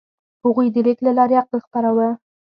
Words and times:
هغوی 0.43 0.67
د 0.71 0.77
لیک 0.85 0.99
له 1.05 1.11
لارې 1.17 1.39
عقل 1.41 1.59
خپراوه. 1.65 2.09